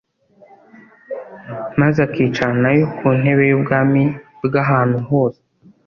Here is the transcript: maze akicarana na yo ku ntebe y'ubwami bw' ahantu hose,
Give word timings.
maze 1.79 1.97
akicarana 2.07 2.59
na 2.63 2.69
yo 2.77 2.85
ku 2.97 3.05
ntebe 3.19 3.43
y'ubwami 3.51 4.03
bw' 4.43 4.59
ahantu 4.63 4.97
hose, 5.09 5.41